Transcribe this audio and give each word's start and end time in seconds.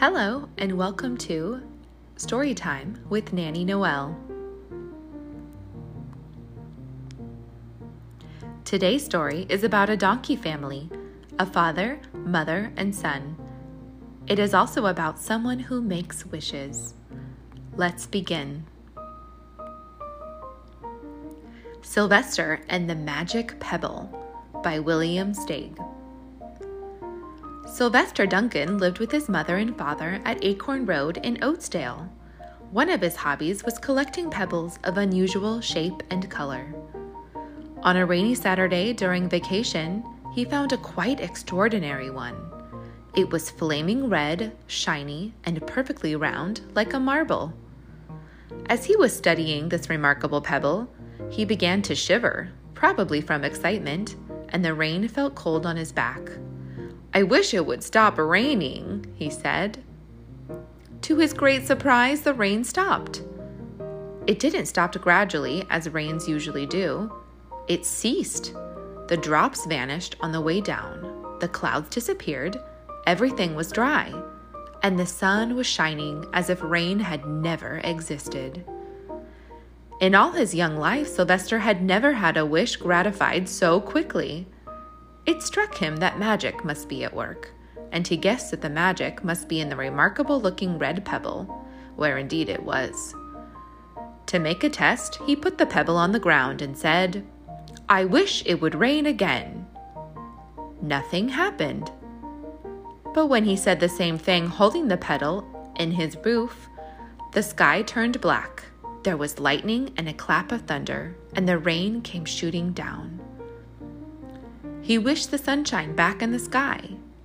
Hello, 0.00 0.48
and 0.56 0.78
welcome 0.78 1.16
to 1.16 1.60
Storytime 2.14 3.04
with 3.08 3.32
Nanny 3.32 3.64
Noel. 3.64 4.16
Today's 8.64 9.04
story 9.04 9.44
is 9.48 9.64
about 9.64 9.90
a 9.90 9.96
donkey 9.96 10.36
family 10.36 10.88
a 11.40 11.44
father, 11.44 11.98
mother, 12.12 12.72
and 12.76 12.94
son. 12.94 13.36
It 14.28 14.38
is 14.38 14.54
also 14.54 14.86
about 14.86 15.18
someone 15.18 15.58
who 15.58 15.82
makes 15.82 16.24
wishes. 16.24 16.94
Let's 17.74 18.06
begin. 18.06 18.66
Sylvester 21.82 22.60
and 22.68 22.88
the 22.88 22.94
Magic 22.94 23.58
Pebble 23.58 24.16
by 24.62 24.78
William 24.78 25.32
Steig. 25.32 25.76
Sylvester 27.70 28.26
Duncan 28.26 28.78
lived 28.78 28.98
with 28.98 29.12
his 29.12 29.28
mother 29.28 29.58
and 29.58 29.76
father 29.76 30.20
at 30.24 30.42
Acorn 30.42 30.86
Road 30.86 31.18
in 31.18 31.36
Oatsdale. 31.42 32.08
One 32.72 32.88
of 32.88 33.02
his 33.02 33.14
hobbies 33.14 33.62
was 33.62 33.78
collecting 33.78 34.30
pebbles 34.30 34.78
of 34.84 34.96
unusual 34.96 35.60
shape 35.60 36.02
and 36.10 36.28
color. 36.28 36.74
On 37.82 37.96
a 37.96 38.06
rainy 38.06 38.34
Saturday 38.34 38.92
during 38.94 39.28
vacation, 39.28 40.02
he 40.34 40.44
found 40.44 40.72
a 40.72 40.78
quite 40.78 41.20
extraordinary 41.20 42.10
one. 42.10 42.36
It 43.14 43.30
was 43.30 43.50
flaming 43.50 44.08
red, 44.08 44.56
shiny, 44.66 45.34
and 45.44 45.64
perfectly 45.66 46.16
round 46.16 46.62
like 46.74 46.94
a 46.94 47.00
marble. 47.00 47.52
As 48.66 48.86
he 48.86 48.96
was 48.96 49.16
studying 49.16 49.68
this 49.68 49.90
remarkable 49.90 50.40
pebble, 50.40 50.90
he 51.30 51.44
began 51.44 51.82
to 51.82 51.94
shiver, 51.94 52.50
probably 52.74 53.20
from 53.20 53.44
excitement, 53.44 54.16
and 54.48 54.64
the 54.64 54.74
rain 54.74 55.06
felt 55.06 55.34
cold 55.34 55.64
on 55.64 55.76
his 55.76 55.92
back. 55.92 56.30
I 57.14 57.22
wish 57.22 57.54
it 57.54 57.66
would 57.66 57.82
stop 57.82 58.18
raining, 58.18 59.06
he 59.14 59.30
said. 59.30 59.82
To 61.02 61.16
his 61.16 61.32
great 61.32 61.66
surprise, 61.66 62.22
the 62.22 62.34
rain 62.34 62.64
stopped. 62.64 63.22
It 64.26 64.38
didn't 64.38 64.66
stop 64.66 64.92
gradually, 65.00 65.64
as 65.70 65.88
rains 65.88 66.28
usually 66.28 66.66
do. 66.66 67.10
It 67.66 67.86
ceased. 67.86 68.54
The 69.08 69.16
drops 69.16 69.64
vanished 69.64 70.16
on 70.20 70.32
the 70.32 70.40
way 70.40 70.60
down, 70.60 71.38
the 71.40 71.48
clouds 71.48 71.88
disappeared, 71.88 72.58
everything 73.06 73.54
was 73.54 73.72
dry, 73.72 74.12
and 74.82 74.98
the 74.98 75.06
sun 75.06 75.56
was 75.56 75.66
shining 75.66 76.26
as 76.34 76.50
if 76.50 76.62
rain 76.62 76.98
had 76.98 77.24
never 77.26 77.80
existed. 77.84 78.64
In 80.00 80.14
all 80.14 80.32
his 80.32 80.54
young 80.54 80.76
life, 80.76 81.08
Sylvester 81.08 81.58
had 81.60 81.82
never 81.82 82.12
had 82.12 82.36
a 82.36 82.46
wish 82.46 82.76
gratified 82.76 83.48
so 83.48 83.80
quickly. 83.80 84.46
It 85.28 85.42
struck 85.42 85.74
him 85.74 85.98
that 85.98 86.18
magic 86.18 86.64
must 86.64 86.88
be 86.88 87.04
at 87.04 87.12
work, 87.12 87.50
and 87.92 88.08
he 88.08 88.16
guessed 88.16 88.50
that 88.50 88.62
the 88.62 88.70
magic 88.70 89.22
must 89.22 89.46
be 89.46 89.60
in 89.60 89.68
the 89.68 89.76
remarkable 89.76 90.40
looking 90.40 90.78
red 90.78 91.04
pebble, 91.04 91.44
where 91.96 92.16
indeed 92.16 92.48
it 92.48 92.62
was. 92.62 93.14
To 94.24 94.38
make 94.38 94.64
a 94.64 94.70
test, 94.70 95.18
he 95.26 95.36
put 95.36 95.58
the 95.58 95.66
pebble 95.66 95.98
on 95.98 96.12
the 96.12 96.18
ground 96.18 96.62
and 96.62 96.74
said, 96.74 97.26
I 97.90 98.06
wish 98.06 98.42
it 98.46 98.62
would 98.62 98.74
rain 98.74 99.04
again. 99.04 99.66
Nothing 100.80 101.28
happened. 101.28 101.90
But 103.12 103.26
when 103.26 103.44
he 103.44 103.54
said 103.54 103.80
the 103.80 103.88
same 103.90 104.16
thing 104.16 104.46
holding 104.46 104.88
the 104.88 104.96
pebble 104.96 105.46
in 105.76 105.90
his 105.90 106.16
roof, 106.24 106.70
the 107.32 107.42
sky 107.42 107.82
turned 107.82 108.18
black. 108.22 108.64
There 109.02 109.18
was 109.18 109.38
lightning 109.38 109.92
and 109.98 110.08
a 110.08 110.14
clap 110.14 110.52
of 110.52 110.62
thunder, 110.62 111.18
and 111.34 111.46
the 111.46 111.58
rain 111.58 112.00
came 112.00 112.24
shooting 112.24 112.72
down. 112.72 113.27
He 114.88 114.96
wished 114.96 115.30
the 115.30 115.36
sunshine 115.36 115.94
back 115.94 116.22
in 116.22 116.32
the 116.32 116.38
sky, 116.38 116.80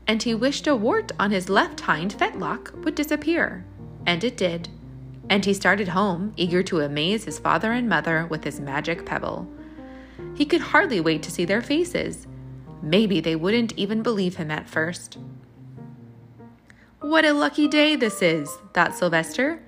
and 0.06 0.22
he 0.22 0.36
wished 0.36 0.67
a 0.67 0.75
wart 0.75 1.14
on 1.17 1.31
his 1.31 1.47
left 1.47 1.80
hind 1.80 2.14
fetlock 2.14 2.73
would 2.83 2.94
disappear. 2.94 3.64
And 4.06 4.22
it 4.22 4.36
did. 4.36 4.67
And 5.30 5.45
he 5.45 5.53
started 5.53 5.88
home, 5.88 6.34
eager 6.35 6.62
to 6.63 6.81
amaze 6.81 7.23
his 7.23 7.40
father 7.40 7.72
and 7.72 7.88
mother 7.88 8.28
with 8.29 8.44
his 8.44 8.59
magic 8.59 9.06
pebble. 9.06 9.47
He 10.35 10.44
could 10.44 10.59
hardly 10.59 11.00
wait 11.00 11.23
to 11.23 11.31
see 11.31 11.46
their 11.46 11.62
faces. 11.62 12.28
Maybe 12.81 13.22
they 13.22 13.38
wouldn't 13.38 13.72
even 13.78 14.03
believe 14.03 14.35
him 14.35 14.52
at 14.52 14.69
first. 14.69 15.18
What 17.00 17.23
a 17.23 17.31
lucky 17.31 17.69
day 17.69 17.96
this 17.96 18.22
is, 18.22 18.50
thought 18.73 18.94
Sylvester. 18.94 19.63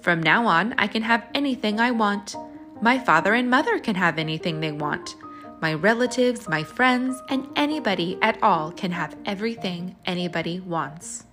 From 0.00 0.20
now 0.20 0.44
on, 0.48 0.74
I 0.76 0.88
can 0.88 1.02
have 1.02 1.24
anything 1.36 1.78
I 1.78 1.92
want. 1.92 2.34
My 2.82 2.98
father 2.98 3.32
and 3.32 3.48
mother 3.48 3.78
can 3.78 3.94
have 3.94 4.18
anything 4.18 4.58
they 4.58 4.72
want. 4.72 5.14
My 5.60 5.74
relatives, 5.74 6.48
my 6.48 6.62
friends, 6.62 7.20
and 7.28 7.48
anybody 7.56 8.16
at 8.22 8.40
all 8.42 8.70
can 8.70 8.92
have 8.92 9.16
everything 9.26 9.96
anybody 10.06 10.60
wants. 10.60 11.24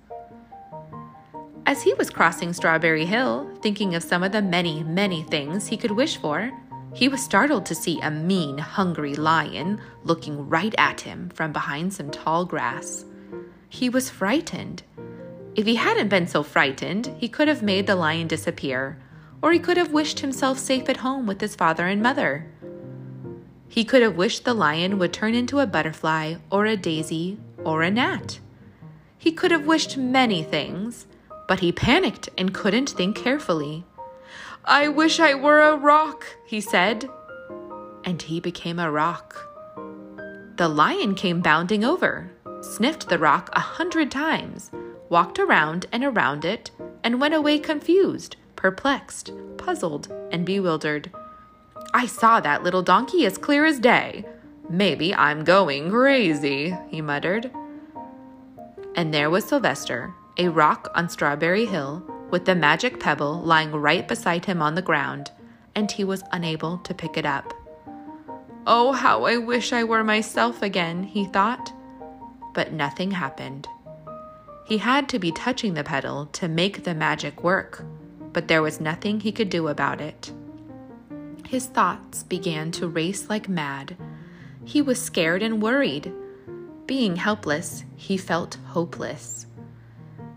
As 1.67 1.83
he 1.83 1.93
was 1.93 2.09
crossing 2.09 2.51
Strawberry 2.51 3.05
Hill, 3.05 3.47
thinking 3.61 3.93
of 3.93 4.03
some 4.03 4.23
of 4.23 4.31
the 4.31 4.41
many, 4.41 4.83
many 4.83 5.21
things 5.23 5.67
he 5.67 5.77
could 5.77 5.91
wish 5.91 6.17
for, 6.17 6.51
he 6.93 7.07
was 7.07 7.21
startled 7.23 7.67
to 7.67 7.75
see 7.75 7.99
a 8.01 8.09
mean, 8.09 8.57
hungry 8.57 9.13
lion 9.13 9.79
looking 10.03 10.49
right 10.49 10.73
at 10.77 11.01
him 11.01 11.29
from 11.29 11.51
behind 11.51 11.93
some 11.93 12.09
tall 12.09 12.45
grass. 12.45 13.05
He 13.69 13.89
was 13.89 14.09
frightened. 14.09 14.81
If 15.55 15.65
he 15.65 15.75
hadn't 15.75 16.09
been 16.09 16.27
so 16.27 16.41
frightened, 16.41 17.13
he 17.17 17.29
could 17.29 17.47
have 17.47 17.61
made 17.61 17.85
the 17.85 17.95
lion 17.95 18.27
disappear, 18.27 18.97
or 19.41 19.51
he 19.51 19.59
could 19.59 19.77
have 19.77 19.91
wished 19.91 20.21
himself 20.21 20.57
safe 20.57 20.89
at 20.89 20.97
home 20.97 21.27
with 21.27 21.41
his 21.41 21.55
father 21.55 21.85
and 21.85 22.01
mother. 22.01 22.49
He 23.67 23.83
could 23.83 24.01
have 24.01 24.15
wished 24.15 24.45
the 24.45 24.53
lion 24.53 24.99
would 24.99 25.13
turn 25.13 25.35
into 25.35 25.59
a 25.59 25.67
butterfly 25.67 26.35
or 26.49 26.65
a 26.65 26.77
daisy 26.77 27.37
or 27.63 27.81
a 27.81 27.91
gnat. 27.91 28.39
He 29.17 29.31
could 29.31 29.51
have 29.51 29.65
wished 29.65 29.97
many 29.97 30.43
things, 30.43 31.07
but 31.47 31.59
he 31.59 31.71
panicked 31.71 32.29
and 32.37 32.53
couldn't 32.53 32.89
think 32.89 33.15
carefully. 33.17 33.83
I 34.63 34.87
wish 34.87 35.19
I 35.19 35.33
were 35.33 35.61
a 35.61 35.75
rock, 35.75 36.25
he 36.45 36.61
said. 36.61 37.09
And 38.03 38.21
he 38.21 38.39
became 38.39 38.79
a 38.79 38.91
rock. 38.91 39.47
The 40.57 40.69
lion 40.69 41.15
came 41.15 41.41
bounding 41.41 41.83
over, 41.83 42.31
sniffed 42.61 43.09
the 43.09 43.19
rock 43.19 43.49
a 43.53 43.59
hundred 43.59 44.09
times, 44.09 44.71
walked 45.09 45.37
around 45.37 45.85
and 45.91 46.03
around 46.03 46.45
it, 46.45 46.71
and 47.03 47.19
went 47.19 47.33
away 47.33 47.59
confused, 47.59 48.37
perplexed, 48.55 49.31
puzzled, 49.57 50.11
and 50.31 50.45
bewildered. 50.45 51.11
I 51.95 52.07
saw 52.07 52.41
that 52.41 52.61
little 52.61 52.81
donkey 52.81 53.25
as 53.25 53.37
clear 53.37 53.63
as 53.65 53.79
day. 53.79 54.25
Maybe 54.69 55.15
I'm 55.15 55.45
going 55.45 55.89
crazy, 55.89 56.75
he 56.89 57.01
muttered. 57.01 57.49
And 58.95 59.13
there 59.13 59.29
was 59.29 59.45
Sylvester, 59.45 60.13
a 60.37 60.49
rock 60.49 60.91
on 60.93 61.07
Strawberry 61.07 61.65
Hill, 61.65 62.03
with 62.31 62.43
the 62.43 62.53
magic 62.53 62.99
pebble 62.99 63.39
lying 63.39 63.71
right 63.71 64.05
beside 64.05 64.43
him 64.43 64.61
on 64.61 64.75
the 64.75 64.81
ground, 64.81 65.31
and 65.73 65.89
he 65.89 66.03
was 66.03 66.21
unable 66.33 66.79
to 66.79 66.93
pick 66.93 67.15
it 67.15 67.25
up. 67.25 67.53
Oh, 68.67 68.91
how 68.91 69.23
I 69.23 69.37
wish 69.37 69.71
I 69.71 69.85
were 69.85 70.03
myself 70.03 70.61
again, 70.61 71.01
he 71.01 71.23
thought. 71.23 71.71
But 72.53 72.73
nothing 72.73 73.11
happened. 73.11 73.69
He 74.67 74.79
had 74.79 75.07
to 75.07 75.17
be 75.17 75.31
touching 75.31 75.75
the 75.75 75.83
pebble 75.85 76.25
to 76.33 76.49
make 76.49 76.83
the 76.83 76.93
magic 76.93 77.41
work, 77.41 77.85
but 78.33 78.49
there 78.49 78.61
was 78.61 78.81
nothing 78.81 79.21
he 79.21 79.31
could 79.31 79.49
do 79.49 79.69
about 79.69 80.01
it. 80.01 80.33
His 81.55 81.67
thoughts 81.67 82.23
began 82.23 82.71
to 82.71 82.85
race 82.89 83.29
like 83.29 83.47
mad. 83.47 83.95
He 84.65 84.81
was 84.81 85.01
scared 85.01 85.41
and 85.41 85.61
worried. 85.61 86.11
Being 86.85 87.15
helpless, 87.15 87.85
he 87.95 88.17
felt 88.17 88.57
hopeless. 88.65 89.45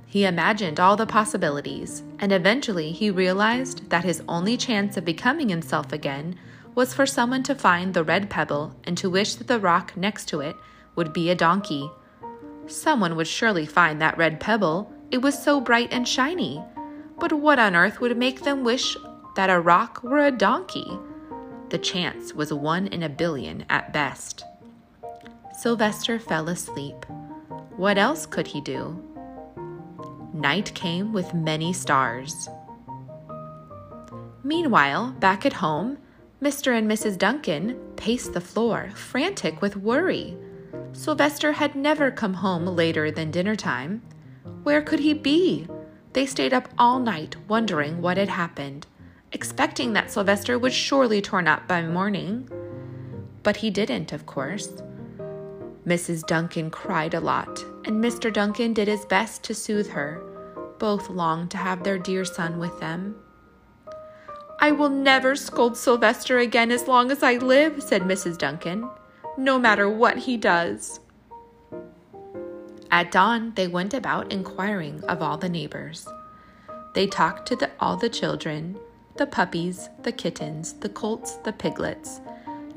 He 0.07 0.25
imagined 0.25 0.79
all 0.79 0.95
the 0.95 1.07
possibilities, 1.07 2.05
and 2.21 2.31
eventually 2.31 2.93
he 2.93 3.11
realized 3.11 3.91
that 3.91 4.05
his 4.05 4.23
only 4.29 4.57
chance 4.57 4.97
of 4.97 5.05
becoming 5.05 5.49
himself 5.49 5.93
again 5.93 6.37
was 6.77 6.95
for 6.95 7.05
someone 7.05 7.43
to 7.43 7.55
find 7.57 7.95
the 7.95 8.05
red 8.05 8.31
pebble 8.31 8.77
and 8.85 8.97
to 8.99 9.11
wish 9.11 9.35
that 9.35 9.49
the 9.49 9.59
rock 9.59 9.97
next 9.97 10.27
to 10.27 10.39
it 10.39 10.55
would 10.95 11.13
be 11.13 11.31
a 11.31 11.35
donkey. 11.35 11.91
Someone 12.69 13.17
would 13.17 13.27
surely 13.27 13.67
find 13.67 14.01
that 14.01 14.17
red 14.17 14.39
pebble, 14.39 14.93
it 15.11 15.19
was 15.19 15.37
so 15.37 15.61
bright 15.61 15.89
and 15.91 16.07
shiny. 16.07 16.63
But 17.19 17.33
what 17.33 17.59
on 17.59 17.75
earth 17.75 18.01
would 18.01 18.17
make 18.17 18.43
them 18.43 18.63
wish 18.63 18.97
that 19.35 19.51
a 19.51 19.59
rock 19.59 20.01
were 20.05 20.25
a 20.25 20.31
donkey. 20.31 20.97
The 21.71 21.79
chance 21.79 22.33
was 22.33 22.51
one 22.51 22.87
in 22.87 23.03
a 23.03 23.11
billion 23.11 23.67
at 23.69 23.93
best. 23.93 24.43
Sylvester 25.53 26.19
fell 26.19 26.49
asleep. 26.49 27.05
What 27.77 27.99
else 27.99 28.25
could 28.25 28.47
he 28.47 28.63
do? 28.63 29.05
Night 30.33 30.73
came 30.75 31.13
with 31.13 31.35
many 31.35 31.75
stars. 31.75 32.49
Meanwhile, 34.43 35.15
back 35.21 35.45
at 35.45 35.55
home, 35.55 35.99
Mr. 36.41 36.77
and 36.77 36.91
Mrs. 36.91 37.19
Duncan 37.19 37.79
paced 37.97 38.33
the 38.33 38.41
floor, 38.41 38.91
frantic 38.95 39.61
with 39.61 39.77
worry. 39.77 40.39
Sylvester 40.93 41.53
had 41.53 41.75
never 41.75 42.11
come 42.11 42.35
home 42.35 42.65
later 42.65 43.11
than 43.11 43.31
dinner 43.31 43.57
time. 43.57 44.01
Where 44.63 44.81
could 44.81 45.01
he 45.01 45.13
be? 45.13 45.69
They 46.15 46.25
stayed 46.25 46.55
up 46.55 46.69
all 46.79 46.99
night 46.99 47.37
wondering 47.47 48.01
what 48.01 48.17
had 48.17 48.31
happened 48.31 48.87
expecting 49.33 49.93
that 49.93 50.11
Sylvester 50.11 50.59
would 50.59 50.73
surely 50.73 51.21
turn 51.21 51.47
up 51.47 51.67
by 51.69 51.83
morning. 51.83 52.49
But 53.43 53.57
he 53.57 53.71
didn't, 53.71 54.13
of 54.13 54.27
course. 54.27 54.69
Mrs. 55.87 56.27
Duncan 56.27 56.71
cried 56.71 57.15
a 57.15 57.21
lot, 57.21 57.65
and 57.85 58.03
Mr. 58.03 58.33
Duncan 58.33 58.75
did 58.75 58.89
his 58.89 59.05
best 59.07 59.43
to 59.45 59.55
soothe 59.55 59.89
her. 59.89 60.23
Both 60.79 61.09
longed 61.09 61.51
to 61.53 61.57
have 61.57 61.83
their 61.83 61.99
dear 61.99 62.25
son 62.25 62.59
with 62.59 62.79
them. 62.79 63.17
I 64.61 64.73
will 64.73 64.91
never 64.91 65.37
scold 65.37 65.77
Sylvester 65.77 66.39
again 66.39 66.71
as 66.71 66.89
long 66.89 67.11
as 67.11 67.23
I 67.23 67.35
live, 67.35 67.83
said 67.83 68.03
Mrs. 68.03 68.39
Duncan, 68.39 68.91
no 69.37 69.59
matter 69.59 69.89
what 69.89 70.19
he 70.19 70.37
does. 70.37 71.01
At 72.91 73.13
dawn, 73.13 73.53
they 73.55 73.69
went 73.69 73.95
about 73.95 74.33
inquiring 74.33 75.05
of 75.05 75.23
all 75.23 75.37
the 75.37 75.49
neighbors. 75.49 76.09
They 76.95 77.07
talked 77.07 77.47
to 77.49 77.57
the, 77.57 77.71
all 77.79 77.97
the 77.97 78.09
children, 78.09 78.79
the 79.19 79.27
puppies, 79.27 79.91
the 80.05 80.13
kittens, 80.13 80.75
the 80.75 80.89
colts, 80.89 81.35
the 81.45 81.53
piglets. 81.53 82.21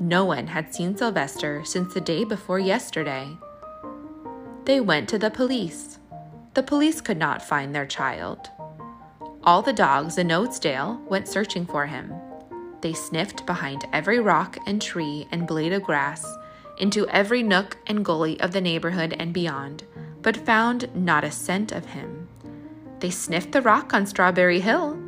No 0.00 0.24
one 0.24 0.48
had 0.48 0.74
seen 0.74 0.96
Sylvester 0.96 1.62
since 1.64 1.94
the 1.94 2.00
day 2.00 2.24
before 2.24 2.58
yesterday. 2.58 3.28
They 4.64 4.80
went 4.80 5.08
to 5.08 5.18
the 5.18 5.30
police. 5.30 5.98
The 6.54 6.62
police 6.62 7.00
could 7.00 7.16
not 7.16 7.42
find 7.42 7.72
their 7.72 7.86
child. 7.86 8.50
All 9.44 9.62
the 9.62 9.72
dogs 9.72 10.18
in 10.18 10.28
Oatsdale 10.28 11.00
went 11.08 11.28
searching 11.28 11.64
for 11.64 11.86
him. 11.86 12.12
They 12.80 12.92
sniffed 12.92 13.46
behind 13.46 13.86
every 13.92 14.18
rock 14.18 14.58
and 14.66 14.82
tree 14.82 15.28
and 15.30 15.46
blade 15.46 15.72
of 15.72 15.84
grass, 15.84 16.26
into 16.78 17.06
every 17.08 17.42
nook 17.42 17.78
and 17.86 18.04
gully 18.04 18.40
of 18.40 18.52
the 18.52 18.60
neighborhood 18.60 19.14
and 19.18 19.32
beyond, 19.32 19.84
but 20.20 20.36
found 20.36 20.94
not 20.94 21.24
a 21.24 21.30
scent 21.30 21.70
of 21.70 21.86
him. 21.86 22.28
They 22.98 23.10
sniffed 23.10 23.52
the 23.52 23.62
rock 23.62 23.94
on 23.94 24.06
Strawberry 24.06 24.60
Hill, 24.60 25.01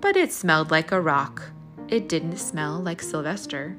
but 0.00 0.16
it 0.16 0.32
smelled 0.32 0.70
like 0.70 0.92
a 0.92 1.00
rock. 1.00 1.50
It 1.88 2.08
didn't 2.08 2.38
smell 2.38 2.80
like 2.80 3.02
Sylvester. 3.02 3.76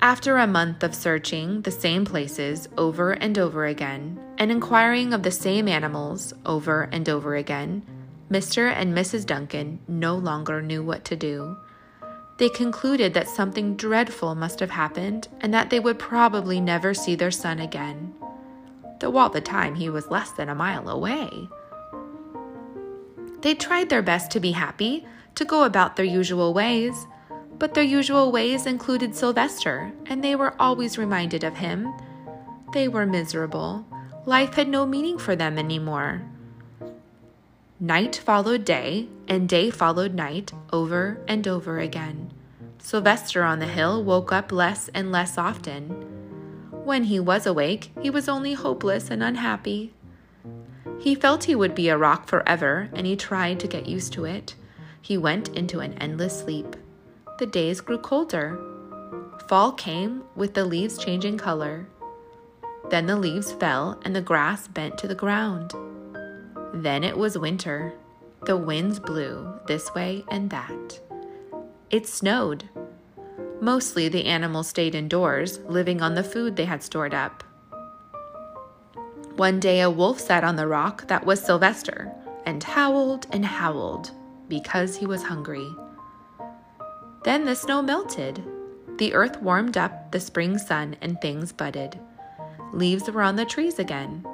After 0.00 0.36
a 0.36 0.48
month 0.48 0.82
of 0.82 0.96
searching 0.96 1.62
the 1.62 1.70
same 1.70 2.04
places 2.04 2.68
over 2.76 3.12
and 3.12 3.38
over 3.38 3.66
again, 3.66 4.18
and 4.36 4.50
inquiring 4.50 5.12
of 5.12 5.22
the 5.22 5.30
same 5.30 5.68
animals 5.68 6.34
over 6.44 6.88
and 6.90 7.08
over 7.08 7.36
again, 7.36 7.84
Mr. 8.28 8.72
and 8.72 8.94
Mrs. 8.94 9.24
Duncan 9.24 9.78
no 9.86 10.16
longer 10.16 10.60
knew 10.60 10.82
what 10.82 11.04
to 11.04 11.14
do. 11.14 11.56
They 12.38 12.48
concluded 12.48 13.14
that 13.14 13.28
something 13.28 13.76
dreadful 13.76 14.34
must 14.34 14.58
have 14.58 14.70
happened 14.70 15.28
and 15.40 15.54
that 15.54 15.70
they 15.70 15.78
would 15.78 16.00
probably 16.00 16.60
never 16.60 16.94
see 16.94 17.14
their 17.14 17.30
son 17.30 17.60
again, 17.60 18.12
though 18.98 19.16
all 19.16 19.28
the 19.28 19.40
time 19.40 19.76
he 19.76 19.88
was 19.88 20.10
less 20.10 20.32
than 20.32 20.48
a 20.48 20.54
mile 20.54 20.88
away. 20.88 21.48
They 23.42 23.54
tried 23.54 23.88
their 23.88 24.02
best 24.02 24.30
to 24.32 24.40
be 24.40 24.52
happy, 24.52 25.04
to 25.34 25.44
go 25.44 25.64
about 25.64 25.96
their 25.96 26.06
usual 26.06 26.54
ways, 26.54 27.06
but 27.58 27.74
their 27.74 27.84
usual 27.84 28.32
ways 28.32 28.66
included 28.66 29.14
Sylvester, 29.14 29.92
and 30.06 30.22
they 30.22 30.34
were 30.34 30.54
always 30.60 30.98
reminded 30.98 31.44
of 31.44 31.56
him. 31.56 31.92
They 32.72 32.88
were 32.88 33.06
miserable. 33.06 33.86
Life 34.26 34.54
had 34.54 34.68
no 34.68 34.86
meaning 34.86 35.18
for 35.18 35.34
them 35.34 35.58
anymore. 35.58 36.22
Night 37.80 38.14
followed 38.14 38.64
day, 38.64 39.08
and 39.26 39.48
day 39.48 39.70
followed 39.70 40.14
night 40.14 40.52
over 40.72 41.20
and 41.26 41.46
over 41.48 41.80
again. 41.80 42.30
Sylvester 42.78 43.42
on 43.42 43.58
the 43.58 43.66
hill 43.66 44.02
woke 44.04 44.32
up 44.32 44.52
less 44.52 44.88
and 44.94 45.10
less 45.10 45.36
often. 45.36 45.90
When 46.70 47.04
he 47.04 47.18
was 47.18 47.46
awake, 47.46 47.90
he 48.00 48.10
was 48.10 48.28
only 48.28 48.54
hopeless 48.54 49.10
and 49.10 49.22
unhappy. 49.22 49.94
He 51.02 51.16
felt 51.16 51.44
he 51.44 51.56
would 51.56 51.74
be 51.74 51.88
a 51.88 51.98
rock 51.98 52.28
forever, 52.28 52.88
and 52.92 53.08
he 53.08 53.16
tried 53.16 53.58
to 53.58 53.66
get 53.66 53.86
used 53.88 54.12
to 54.12 54.24
it. 54.24 54.54
He 55.00 55.18
went 55.18 55.48
into 55.48 55.80
an 55.80 55.94
endless 55.94 56.38
sleep. 56.38 56.76
The 57.40 57.46
days 57.46 57.80
grew 57.80 57.98
colder. 57.98 58.56
Fall 59.48 59.72
came 59.72 60.22
with 60.36 60.54
the 60.54 60.64
leaves 60.64 60.96
changing 60.96 61.38
color. 61.38 61.88
Then 62.88 63.06
the 63.06 63.16
leaves 63.16 63.50
fell 63.50 64.00
and 64.04 64.14
the 64.14 64.20
grass 64.20 64.68
bent 64.68 64.96
to 64.98 65.08
the 65.08 65.16
ground. 65.16 65.72
Then 66.72 67.02
it 67.02 67.18
was 67.18 67.36
winter. 67.36 67.94
The 68.46 68.56
winds 68.56 69.00
blew 69.00 69.58
this 69.66 69.92
way 69.94 70.24
and 70.30 70.50
that. 70.50 71.00
It 71.90 72.06
snowed. 72.06 72.68
Mostly 73.60 74.08
the 74.08 74.26
animals 74.26 74.68
stayed 74.68 74.94
indoors, 74.94 75.58
living 75.66 76.00
on 76.00 76.14
the 76.14 76.22
food 76.22 76.54
they 76.54 76.64
had 76.64 76.84
stored 76.84 77.12
up. 77.12 77.42
One 79.42 79.58
day 79.58 79.80
a 79.80 79.90
wolf 79.90 80.20
sat 80.20 80.44
on 80.44 80.54
the 80.54 80.68
rock 80.68 81.08
that 81.08 81.26
was 81.26 81.42
Sylvester 81.42 82.12
and 82.46 82.62
howled 82.62 83.26
and 83.32 83.44
howled 83.44 84.12
because 84.46 84.94
he 84.94 85.04
was 85.04 85.24
hungry. 85.24 85.68
Then 87.24 87.44
the 87.44 87.56
snow 87.56 87.82
melted. 87.82 88.40
The 88.98 89.12
earth 89.14 89.42
warmed 89.42 89.76
up 89.76 90.12
the 90.12 90.20
spring 90.20 90.58
sun 90.58 90.94
and 91.00 91.20
things 91.20 91.50
budded. 91.50 91.98
Leaves 92.72 93.10
were 93.10 93.22
on 93.22 93.34
the 93.34 93.44
trees 93.44 93.80
again. 93.80 94.24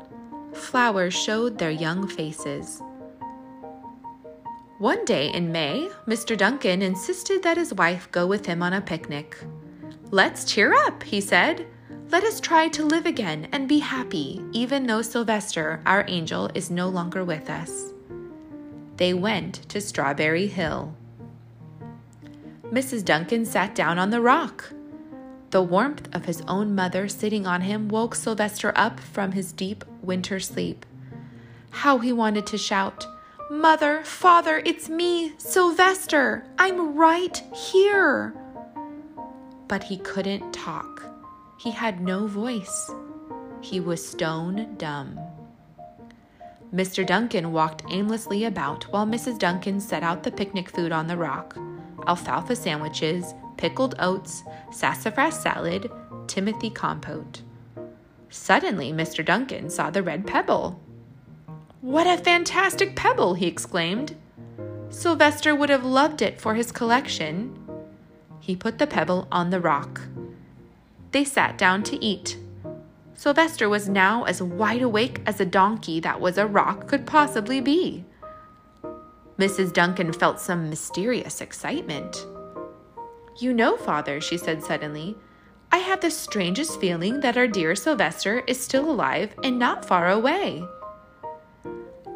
Flowers 0.52 1.14
showed 1.14 1.56
their 1.56 1.70
young 1.70 2.06
faces. 2.06 2.82
One 4.76 5.06
day 5.06 5.32
in 5.32 5.50
May, 5.50 5.88
Mr. 6.06 6.36
Duncan 6.36 6.82
insisted 6.82 7.42
that 7.44 7.56
his 7.56 7.72
wife 7.72 8.12
go 8.12 8.26
with 8.26 8.44
him 8.44 8.62
on 8.62 8.74
a 8.74 8.82
picnic. 8.82 9.38
Let's 10.10 10.44
cheer 10.44 10.74
up, 10.74 11.02
he 11.02 11.22
said. 11.22 11.66
Let 12.10 12.24
us 12.24 12.40
try 12.40 12.68
to 12.68 12.86
live 12.86 13.04
again 13.04 13.48
and 13.52 13.68
be 13.68 13.80
happy, 13.80 14.42
even 14.52 14.86
though 14.86 15.02
Sylvester, 15.02 15.82
our 15.84 16.06
angel, 16.08 16.50
is 16.54 16.70
no 16.70 16.88
longer 16.88 17.22
with 17.22 17.50
us. 17.50 17.92
They 18.96 19.12
went 19.12 19.68
to 19.68 19.78
Strawberry 19.78 20.46
Hill. 20.46 20.94
Mrs. 22.72 23.04
Duncan 23.04 23.44
sat 23.44 23.74
down 23.74 23.98
on 23.98 24.08
the 24.08 24.22
rock. 24.22 24.72
The 25.50 25.62
warmth 25.62 26.08
of 26.14 26.24
his 26.24 26.40
own 26.48 26.74
mother 26.74 27.08
sitting 27.08 27.46
on 27.46 27.60
him 27.60 27.90
woke 27.90 28.14
Sylvester 28.14 28.72
up 28.74 29.00
from 29.00 29.32
his 29.32 29.52
deep 29.52 29.84
winter 30.00 30.40
sleep. 30.40 30.86
How 31.70 31.98
he 31.98 32.12
wanted 32.14 32.46
to 32.46 32.56
shout, 32.56 33.06
Mother, 33.50 34.02
Father, 34.04 34.62
it's 34.64 34.88
me, 34.88 35.34
Sylvester! 35.36 36.46
I'm 36.58 36.96
right 36.96 37.36
here! 37.54 38.34
But 39.68 39.84
he 39.84 39.98
couldn't 39.98 40.52
talk. 40.54 40.97
He 41.58 41.72
had 41.72 42.00
no 42.00 42.26
voice. 42.26 42.90
He 43.60 43.80
was 43.80 44.06
stone 44.06 44.76
dumb. 44.76 45.18
Mr. 46.72 47.04
Duncan 47.04 47.52
walked 47.52 47.82
aimlessly 47.90 48.44
about 48.44 48.84
while 48.84 49.06
Mrs. 49.06 49.38
Duncan 49.38 49.80
set 49.80 50.02
out 50.02 50.22
the 50.22 50.30
picnic 50.30 50.68
food 50.70 50.92
on 50.92 51.06
the 51.06 51.16
rock 51.16 51.58
alfalfa 52.06 52.56
sandwiches, 52.56 53.34
pickled 53.56 53.94
oats, 53.98 54.42
sassafras 54.70 55.38
salad, 55.38 55.90
Timothy 56.26 56.70
compote. 56.70 57.42
Suddenly, 58.30 58.92
Mr. 58.92 59.24
Duncan 59.24 59.68
saw 59.68 59.90
the 59.90 60.02
red 60.02 60.26
pebble. 60.26 60.80
What 61.80 62.06
a 62.06 62.16
fantastic 62.22 62.96
pebble! 62.96 63.34
he 63.34 63.46
exclaimed. 63.46 64.16
Sylvester 64.88 65.54
would 65.54 65.68
have 65.68 65.84
loved 65.84 66.22
it 66.22 66.40
for 66.40 66.54
his 66.54 66.72
collection. 66.72 67.56
He 68.40 68.56
put 68.56 68.78
the 68.78 68.86
pebble 68.86 69.28
on 69.30 69.50
the 69.50 69.60
rock. 69.60 70.00
They 71.12 71.24
sat 71.24 71.56
down 71.56 71.82
to 71.84 72.02
eat. 72.04 72.36
Sylvester 73.14 73.68
was 73.68 73.88
now 73.88 74.24
as 74.24 74.42
wide 74.42 74.82
awake 74.82 75.20
as 75.26 75.40
a 75.40 75.44
donkey 75.44 76.00
that 76.00 76.20
was 76.20 76.38
a 76.38 76.46
rock 76.46 76.86
could 76.86 77.06
possibly 77.06 77.60
be. 77.60 78.04
Mrs. 79.38 79.72
Duncan 79.72 80.12
felt 80.12 80.40
some 80.40 80.68
mysterious 80.68 81.40
excitement. 81.40 82.26
You 83.38 83.54
know, 83.54 83.76
Father, 83.76 84.20
she 84.20 84.36
said 84.36 84.62
suddenly, 84.62 85.16
I 85.70 85.78
have 85.78 86.00
the 86.00 86.10
strangest 86.10 86.80
feeling 86.80 87.20
that 87.20 87.36
our 87.36 87.46
dear 87.46 87.76
Sylvester 87.76 88.42
is 88.46 88.60
still 88.60 88.90
alive 88.90 89.34
and 89.44 89.58
not 89.58 89.84
far 89.84 90.10
away. 90.10 90.64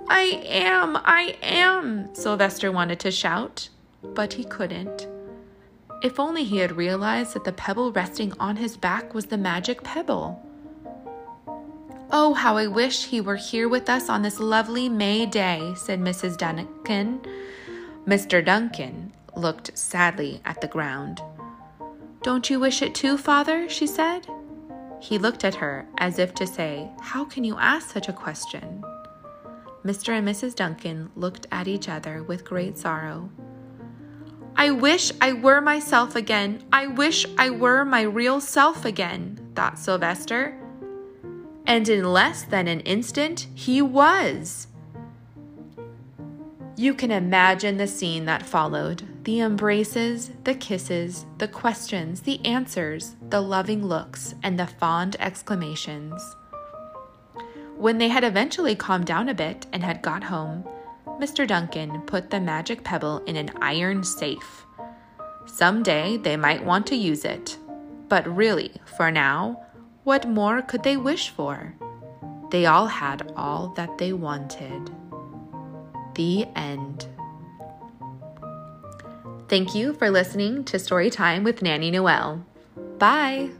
I 0.08 0.42
am, 0.46 0.96
I 0.96 1.36
am, 1.42 2.14
Sylvester 2.14 2.72
wanted 2.72 3.00
to 3.00 3.10
shout, 3.10 3.68
but 4.02 4.32
he 4.32 4.44
couldn't. 4.44 5.06
If 6.02 6.18
only 6.18 6.42
he 6.42 6.58
had 6.58 6.76
realized 6.76 7.34
that 7.34 7.44
the 7.44 7.52
pebble 7.52 7.92
resting 7.92 8.32
on 8.40 8.56
his 8.56 8.76
back 8.76 9.14
was 9.14 9.26
the 9.26 9.38
magic 9.38 9.84
pebble. 9.84 10.44
Oh, 12.10 12.34
how 12.34 12.56
I 12.56 12.66
wish 12.66 13.06
he 13.06 13.20
were 13.20 13.36
here 13.36 13.68
with 13.68 13.88
us 13.88 14.08
on 14.08 14.22
this 14.22 14.40
lovely 14.40 14.88
May 14.88 15.26
day, 15.26 15.72
said 15.76 16.00
Mrs. 16.00 16.36
Duncan. 16.36 17.20
Mr. 18.06 18.44
Duncan 18.44 19.12
looked 19.36 19.78
sadly 19.78 20.40
at 20.44 20.60
the 20.60 20.66
ground. 20.66 21.22
Don't 22.22 22.50
you 22.50 22.58
wish 22.58 22.82
it 22.82 22.94
too, 22.94 23.16
father? 23.16 23.68
she 23.68 23.86
said. 23.86 24.26
He 25.00 25.18
looked 25.18 25.44
at 25.44 25.54
her 25.54 25.86
as 25.98 26.18
if 26.18 26.34
to 26.34 26.46
say, 26.46 26.90
How 27.00 27.24
can 27.24 27.44
you 27.44 27.56
ask 27.58 27.90
such 27.90 28.08
a 28.08 28.12
question? 28.12 28.84
Mr. 29.84 30.10
and 30.18 30.26
Mrs. 30.26 30.54
Duncan 30.54 31.10
looked 31.16 31.46
at 31.50 31.66
each 31.66 31.88
other 31.88 32.22
with 32.22 32.44
great 32.44 32.76
sorrow. 32.76 33.30
I 34.56 34.70
wish 34.70 35.10
I 35.20 35.32
were 35.32 35.60
myself 35.60 36.14
again. 36.14 36.62
I 36.72 36.86
wish 36.86 37.26
I 37.38 37.50
were 37.50 37.84
my 37.84 38.02
real 38.02 38.40
self 38.40 38.84
again, 38.84 39.38
thought 39.54 39.78
Sylvester. 39.78 40.58
And 41.66 41.88
in 41.88 42.12
less 42.12 42.42
than 42.42 42.68
an 42.68 42.80
instant, 42.80 43.48
he 43.54 43.80
was. 43.80 44.66
You 46.76 46.94
can 46.94 47.10
imagine 47.10 47.76
the 47.76 47.86
scene 47.86 48.24
that 48.26 48.42
followed 48.42 49.02
the 49.24 49.40
embraces, 49.40 50.32
the 50.44 50.54
kisses, 50.54 51.26
the 51.38 51.46
questions, 51.46 52.22
the 52.22 52.44
answers, 52.44 53.14
the 53.30 53.40
loving 53.40 53.86
looks, 53.86 54.34
and 54.42 54.58
the 54.58 54.66
fond 54.66 55.16
exclamations. 55.20 56.20
When 57.76 57.98
they 57.98 58.08
had 58.08 58.24
eventually 58.24 58.74
calmed 58.74 59.06
down 59.06 59.28
a 59.28 59.34
bit 59.34 59.66
and 59.72 59.84
had 59.84 60.02
got 60.02 60.24
home, 60.24 60.64
Mr. 61.20 61.46
Duncan 61.46 62.02
put 62.02 62.30
the 62.30 62.40
magic 62.40 62.84
pebble 62.84 63.18
in 63.26 63.36
an 63.36 63.50
iron 63.60 64.02
safe. 64.04 64.66
Someday 65.46 66.16
they 66.16 66.36
might 66.36 66.64
want 66.64 66.86
to 66.88 66.96
use 66.96 67.24
it, 67.24 67.58
but 68.08 68.26
really, 68.26 68.72
for 68.96 69.10
now, 69.10 69.64
what 70.04 70.28
more 70.28 70.62
could 70.62 70.82
they 70.82 70.96
wish 70.96 71.30
for? 71.30 71.74
They 72.50 72.66
all 72.66 72.86
had 72.86 73.32
all 73.36 73.68
that 73.76 73.98
they 73.98 74.12
wanted. 74.12 74.90
The 76.14 76.46
end. 76.54 77.06
Thank 79.48 79.74
you 79.74 79.92
for 79.94 80.10
listening 80.10 80.64
to 80.64 80.78
Story 80.78 81.10
Time 81.10 81.44
with 81.44 81.62
Nanny 81.62 81.90
Noel. 81.90 82.44
Bye. 82.98 83.50